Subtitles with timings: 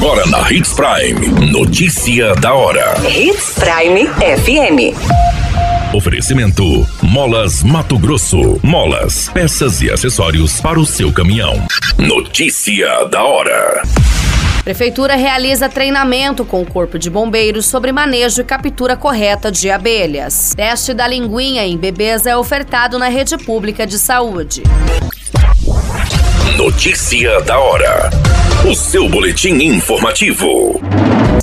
[0.00, 1.50] Agora na Hits Prime.
[1.50, 2.94] Notícia da hora.
[3.04, 4.94] Hits Prime FM.
[5.92, 8.60] Oferecimento: Molas Mato Grosso.
[8.62, 11.66] Molas, peças e acessórios para o seu caminhão.
[11.98, 13.82] Notícia da hora.
[14.62, 20.54] Prefeitura realiza treinamento com o Corpo de Bombeiros sobre manejo e captura correta de abelhas.
[20.54, 24.62] Teste da linguinha em bebês é ofertado na rede pública de saúde.
[26.56, 28.10] Notícia da hora.
[28.66, 30.80] O seu boletim informativo.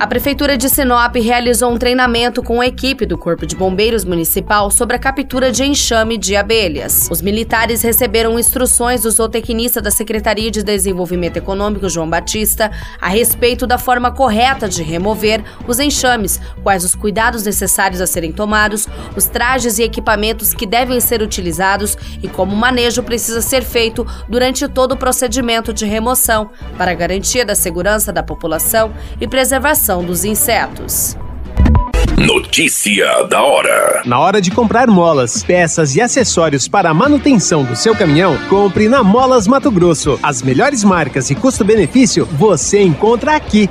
[0.00, 4.70] A Prefeitura de Sinop realizou um treinamento com a equipe do Corpo de Bombeiros Municipal
[4.70, 7.08] sobre a captura de enxame de abelhas.
[7.10, 13.66] Os militares receberam instruções do zootecnista da Secretaria de Desenvolvimento Econômico, João Batista, a respeito
[13.66, 19.24] da forma correta de remover os enxames, quais os cuidados necessários a serem tomados, os
[19.24, 24.68] trajes e equipamentos que devem ser utilizados e como o manejo precisa ser feito durante
[24.68, 31.16] todo o procedimento de remoção, para garantia da segurança da população e preservação dos insetos.
[32.18, 34.02] Notícia da hora.
[34.04, 38.88] Na hora de comprar molas, peças e acessórios para a manutenção do seu caminhão, compre
[38.88, 40.18] na Molas Mato Grosso.
[40.20, 43.70] As melhores marcas e custo-benefício você encontra aqui.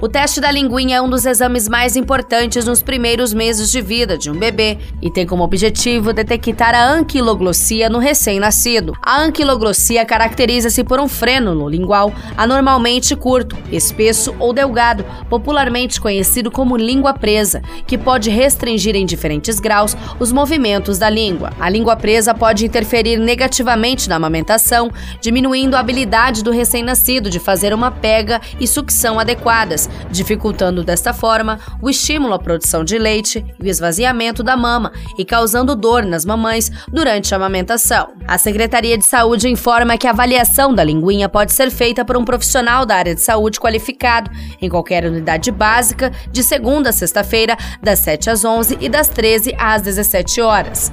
[0.00, 4.16] O teste da linguinha é um dos exames mais importantes nos primeiros meses de vida
[4.16, 8.92] de um bebê e tem como objetivo detectar a anquiloglossia no recém-nascido.
[9.02, 16.76] A anquiloglossia caracteriza-se por um frênulo lingual anormalmente curto, espesso ou delgado, popularmente conhecido como
[16.76, 21.50] língua presa, que pode restringir em diferentes graus os movimentos da língua.
[21.58, 27.74] A língua presa pode interferir negativamente na amamentação, diminuindo a habilidade do recém-nascido de fazer
[27.74, 33.62] uma pega e sucção adequadas dificultando desta forma o estímulo à produção de leite e
[33.62, 38.08] o esvaziamento da mama e causando dor nas mamães durante a amamentação.
[38.26, 42.24] A Secretaria de Saúde informa que a avaliação da linguinha pode ser feita por um
[42.24, 48.00] profissional da área de saúde qualificado em qualquer unidade básica de segunda a sexta-feira, das
[48.00, 50.92] 7 às 11 e das 13 às 17 horas.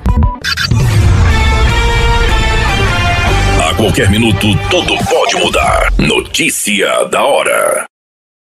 [3.59, 5.91] A qualquer minuto, tudo pode mudar.
[5.97, 7.94] Notícia da hora.